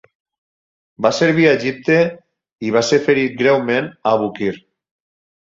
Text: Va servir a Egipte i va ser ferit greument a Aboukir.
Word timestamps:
Va 1.05 1.11
servir 1.17 1.45
a 1.49 1.51
Egipte 1.57 1.97
i 2.69 2.73
va 2.77 2.83
ser 2.89 2.99
ferit 3.11 3.37
greument 3.43 3.93
a 3.93 4.17
Aboukir. 4.19 4.51